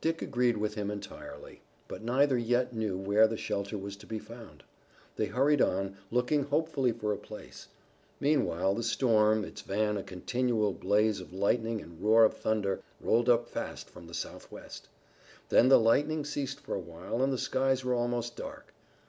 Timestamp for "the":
3.28-3.36, 8.74-8.82, 14.08-14.12, 15.68-15.78, 17.32-17.38